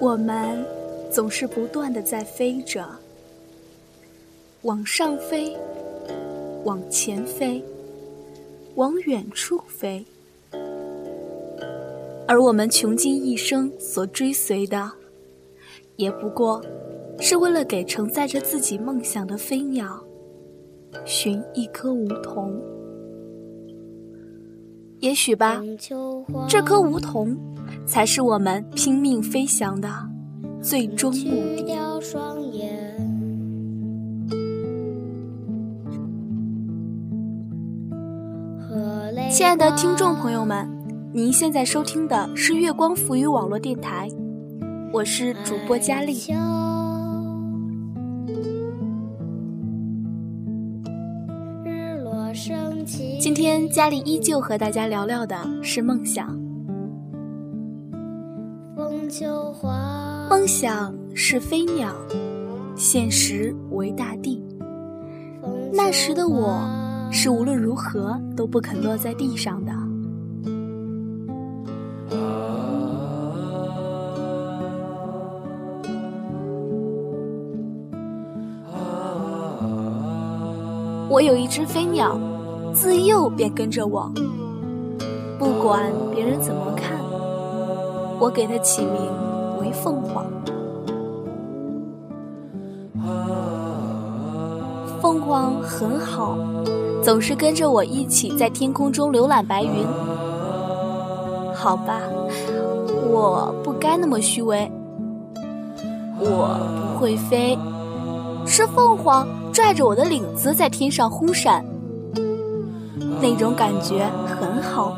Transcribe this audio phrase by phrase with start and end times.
[0.00, 0.64] 我们
[1.10, 2.88] 总是不断的在飞着，
[4.62, 5.54] 往上飞，
[6.64, 7.62] 往前飞，
[8.76, 10.02] 往远处飞，
[12.26, 14.90] 而我们穷尽一生所追随的，
[15.96, 16.64] 也不过
[17.18, 20.02] 是为了给承载着自己梦想的飞鸟
[21.04, 22.58] 寻一颗梧桐。
[25.00, 25.62] 也许吧，
[26.48, 27.36] 这颗梧桐。
[27.86, 29.88] 才是我们拼命飞翔的
[30.62, 31.66] 最终目的。
[39.30, 40.68] 亲爱的听众朋友们，
[41.12, 44.08] 您现在收听的是月光浮语网络电台，
[44.92, 46.14] 我是主播佳丽。
[53.20, 56.39] 今天佳丽依旧和大家聊聊的是梦想。
[60.28, 61.92] 梦想是飞鸟，
[62.76, 64.42] 现实为大地。
[65.72, 66.60] 那时的我，
[67.10, 69.72] 是无论如何都不肯落在地上的。
[81.08, 82.16] 我有一只飞鸟，
[82.72, 84.10] 自幼便跟着我，
[85.38, 86.98] 不管别人怎么看。
[88.20, 88.92] 我给它起名
[89.60, 90.24] 为凤凰。
[95.00, 96.36] 凤凰很好，
[97.02, 99.86] 总是跟着我一起在天空中浏览白云。
[101.54, 102.00] 好吧，
[103.10, 104.70] 我不该那么虚伪。
[106.18, 106.58] 我
[106.92, 107.58] 不会飞，
[108.46, 111.64] 是凤凰拽着我的领子在天上忽闪，
[113.22, 114.94] 那种感觉很好。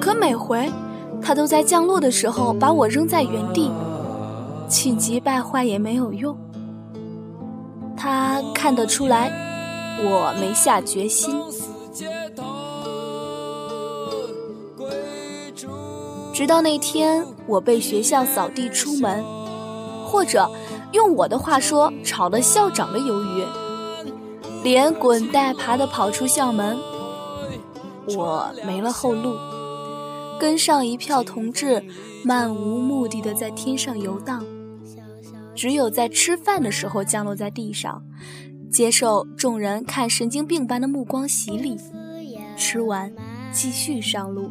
[0.00, 0.70] 可每回。
[1.26, 3.68] 他都在降落的时候把我扔在原地，
[4.68, 6.38] 气急败坏也没有用。
[7.96, 9.28] 他看得出来，
[10.04, 11.34] 我没下决心。
[16.32, 19.24] 直到那天，我被学校扫地出门，
[20.06, 20.48] 或者
[20.92, 23.44] 用我的话说，炒了校长的鱿鱼，
[24.62, 26.78] 连滚带爬的跑出校门，
[28.16, 29.34] 我没了后路。
[30.38, 31.82] 跟上一票同志，
[32.24, 34.44] 漫无目的的在天上游荡，
[35.54, 38.02] 只有在吃饭的时候降落在地上，
[38.70, 41.76] 接受众人看神经病般的目光洗礼，
[42.56, 43.12] 吃完
[43.52, 44.50] 继续上路。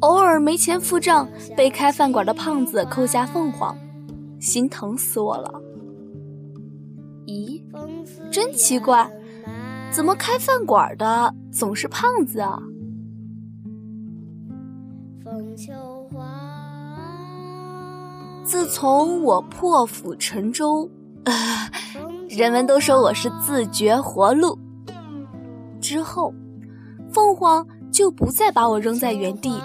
[0.00, 3.76] 偶尔没钱付账，被开饭馆的胖子扣下凤凰，
[4.40, 5.60] 心疼死我了。
[7.26, 7.62] 咦，
[8.30, 9.08] 真奇怪，
[9.92, 12.58] 怎么开饭馆的总是胖子啊？
[18.44, 20.90] 自从我破釜沉舟，
[22.28, 24.58] 人们都说我是自绝活路。
[25.80, 26.34] 之后，
[27.12, 29.60] 凤凰就不再把我扔在原地，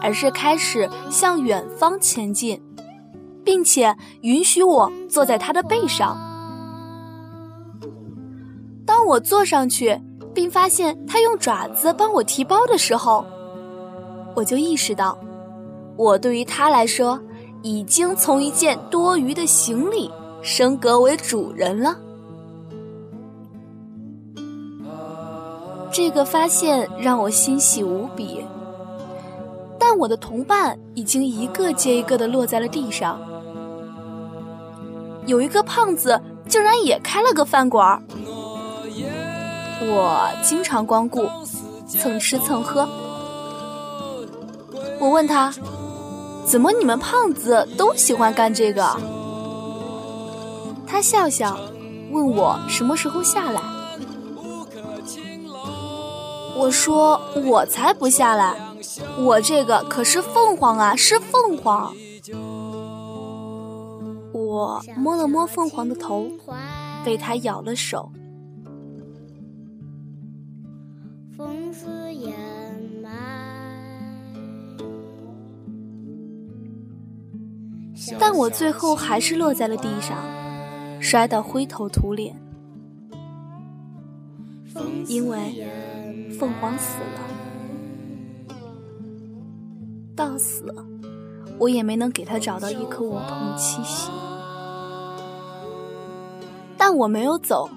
[0.00, 2.60] 而是开始向远方前进，
[3.44, 6.16] 并且允许我坐在它的背上。
[8.86, 10.00] 当我坐上去，
[10.34, 13.24] 并发现它用爪子帮我提包的时候，
[14.34, 15.18] 我就意识到，
[15.96, 17.20] 我对于他来说。
[17.62, 20.10] 已经从一件多余的行李
[20.40, 21.94] 升格为主人了。
[25.92, 28.42] 这个发现让我欣喜无比，
[29.78, 33.20] 但我的同伴已经一个接一个的落在了地上。
[35.26, 38.02] 有一个胖子竟然也开了个饭馆
[39.82, 41.28] 我经常光顾，
[41.86, 42.88] 蹭吃蹭喝。
[45.00, 45.52] 我问他。
[46.46, 48.84] 怎么你们胖子都喜欢干这个？
[50.84, 51.56] 他笑笑，
[52.10, 53.60] 问我什么时候下来。
[56.56, 58.56] 我说我才不下来，
[59.18, 61.94] 我这个可是凤凰啊，是凤凰。
[64.32, 66.26] 我摸了摸凤凰的头，
[67.04, 68.10] 被它咬了手。
[78.18, 80.16] 但我最后还是落在了地上，
[81.00, 82.34] 摔得灰头土脸，
[85.06, 85.66] 因为
[86.38, 87.20] 凤凰死了。
[90.16, 90.64] 到死，
[91.58, 94.10] 我也没能给他找到一颗梧桐栖息。
[96.76, 97.68] 但我没有走，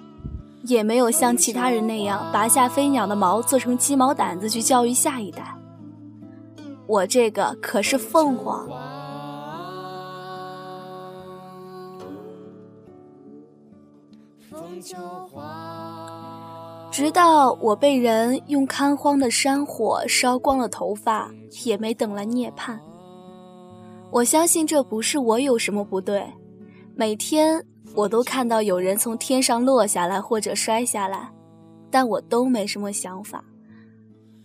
[0.63, 5.55] 也没有像其他人那样拔下飞鸟的毛做成鸡毛掸子去教育下一代。
[6.87, 8.67] 我这个可是凤凰。
[16.91, 21.31] 直到我被人用看荒的山火烧光了头发，
[21.65, 22.77] 也没等来涅槃。
[24.11, 26.23] 我相信这不是我有什么不对，
[26.95, 27.65] 每天
[27.95, 31.33] 我都看到有人从天上落下来或者摔下来，
[31.89, 33.43] 但我都没什么想法。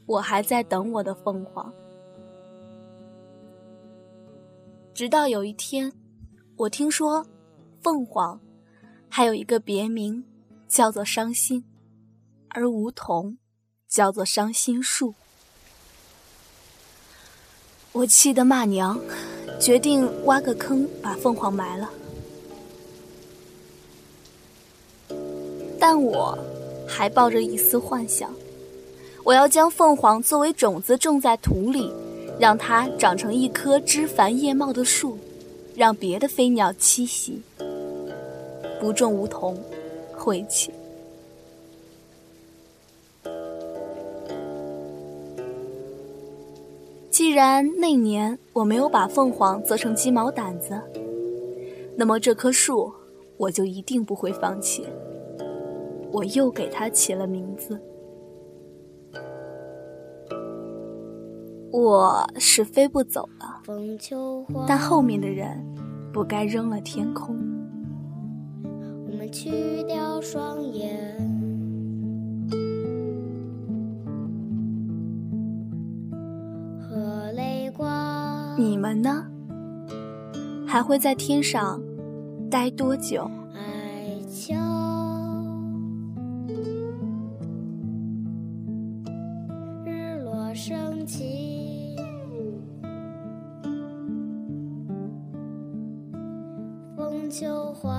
[0.06, 1.70] 我还在等我的凤凰。
[4.94, 5.92] 直到有一天，
[6.56, 7.22] 我听说，
[7.82, 8.40] 凤凰
[9.08, 10.24] 还有一个别名，
[10.68, 11.64] 叫做伤心。
[12.50, 13.36] 而梧桐
[13.88, 15.14] 叫做伤心树，
[17.92, 18.98] 我气得骂娘，
[19.60, 21.90] 决定挖个坑把凤凰埋了。
[25.78, 26.36] 但我
[26.88, 28.34] 还抱着一丝幻想，
[29.22, 31.92] 我要将凤凰作为种子种在土里，
[32.40, 35.18] 让它长成一棵枝繁叶茂的树，
[35.76, 37.40] 让别的飞鸟栖息。
[38.80, 39.56] 不种梧桐，
[40.16, 40.72] 晦气。
[47.10, 50.80] 既然那年我没有把凤凰做成鸡毛掸子，
[51.96, 52.92] 那么这棵树
[53.36, 54.86] 我就一定不会放弃。
[56.12, 57.78] 我又给它起了名字。
[61.70, 63.62] 我是飞不走了，
[64.66, 65.62] 但后面的人
[66.12, 67.36] 不该扔了天空。
[69.30, 70.96] 去掉双眼。
[78.56, 79.24] 你们呢？
[80.66, 81.80] 还会在天上
[82.50, 83.30] 待多久？
[89.84, 91.94] 日落升起，
[96.96, 97.94] 风秋黄，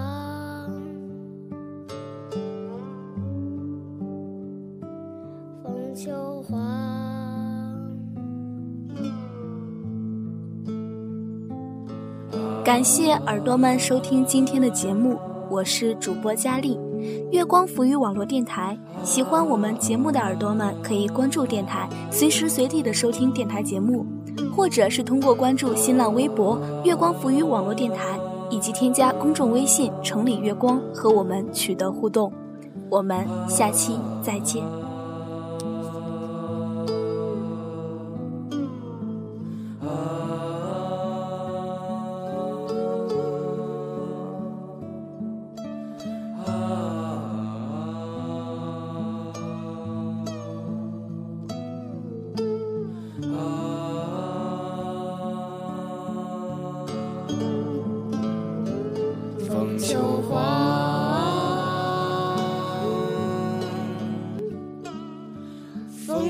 [12.70, 15.18] 感谢耳朵们收听今天的节目，
[15.50, 16.78] 我是主播佳丽，
[17.32, 18.78] 月光浮语网络电台。
[19.04, 24.06] 喜欢我们节目的耳朵们可以关注电台，随时随地的收听电台节目，
[24.56, 28.20] 或者是通过关注新浪微博“月光浮语网络电台”，
[28.52, 32.32] 以及添加公众微信“城里月光”和我们取得互动。
[32.88, 34.64] 我们下期再见。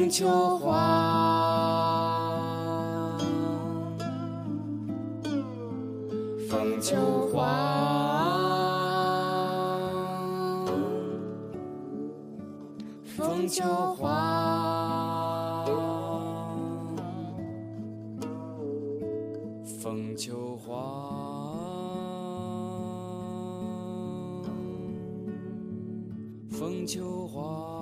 [0.09, 0.73] 秋黄，
[6.49, 6.95] 风秋
[7.31, 7.45] 黄，
[13.05, 13.63] 风秋
[13.95, 14.07] 黄，
[19.79, 20.73] 风秋黄，
[26.49, 27.78] 风秋黄。